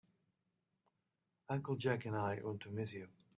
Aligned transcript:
Uncle 1.49 1.75
Jack 1.77 2.07
and 2.07 2.15
I 2.15 2.33
are 2.37 2.41
going 2.41 2.57
to 2.57 2.71
miss 2.71 2.91
you. 2.93 3.07